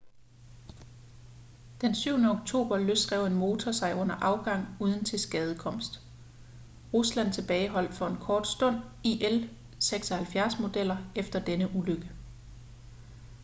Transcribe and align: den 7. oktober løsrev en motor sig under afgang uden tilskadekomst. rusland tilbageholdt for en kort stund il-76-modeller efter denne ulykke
den 1.81 1.95
7. 1.95 2.13
oktober 2.25 2.77
løsrev 2.77 3.25
en 3.25 3.33
motor 3.33 3.71
sig 3.71 3.95
under 3.95 4.15
afgang 4.15 4.67
uden 4.79 5.03
tilskadekomst. 5.03 5.99
rusland 6.93 7.33
tilbageholdt 7.33 7.93
for 7.93 8.07
en 8.07 8.17
kort 8.17 8.47
stund 8.47 8.77
il-76-modeller 9.03 10.97
efter 11.15 11.39
denne 11.45 11.69
ulykke 11.75 12.11